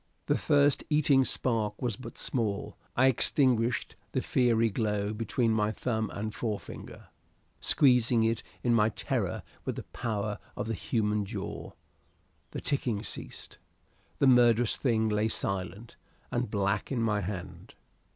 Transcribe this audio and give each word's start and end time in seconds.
The 0.25 0.35
first 0.35 0.83
eating 0.89 1.23
spark 1.25 1.79
was 1.79 1.95
but 1.95 2.17
small; 2.17 2.75
I 2.95 3.05
extinguished 3.05 3.95
the 4.13 4.21
fiery 4.23 4.71
glow 4.71 5.13
between 5.13 5.51
my 5.51 5.71
thumb 5.71 6.09
and 6.11 6.33
forefinger, 6.33 7.09
squeezing 7.59 8.23
it 8.23 8.41
in 8.63 8.73
my 8.73 8.89
terror 8.89 9.43
with 9.63 9.75
the 9.75 9.83
power 9.83 10.39
of 10.57 10.65
the 10.67 10.73
human 10.73 11.23
jaw. 11.23 11.73
The 12.49 12.61
ticking 12.61 13.03
ceased; 13.03 13.59
the 14.17 14.25
murderous 14.25 14.75
thing 14.75 15.07
lay 15.07 15.27
silent 15.27 15.97
and 16.31 16.49
black 16.49 16.91
in 16.91 17.03
my 17.03 17.21
hand. 17.21 17.75